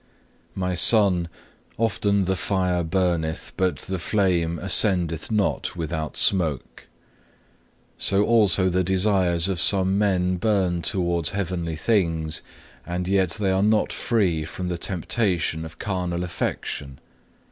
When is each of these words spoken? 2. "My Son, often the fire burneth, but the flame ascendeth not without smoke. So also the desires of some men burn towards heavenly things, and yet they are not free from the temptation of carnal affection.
2. 0.55 0.59
"My 0.59 0.73
Son, 0.73 1.29
often 1.77 2.25
the 2.25 2.35
fire 2.35 2.83
burneth, 2.83 3.53
but 3.55 3.75
the 3.75 3.99
flame 3.99 4.57
ascendeth 4.57 5.29
not 5.29 5.75
without 5.75 6.17
smoke. 6.17 6.87
So 7.99 8.23
also 8.23 8.67
the 8.67 8.83
desires 8.83 9.47
of 9.47 9.59
some 9.59 9.99
men 9.99 10.37
burn 10.37 10.81
towards 10.81 11.29
heavenly 11.37 11.75
things, 11.75 12.41
and 12.83 13.07
yet 13.07 13.37
they 13.39 13.51
are 13.51 13.61
not 13.61 13.93
free 13.93 14.43
from 14.43 14.69
the 14.69 14.77
temptation 14.79 15.63
of 15.65 15.77
carnal 15.77 16.23
affection. 16.23 16.97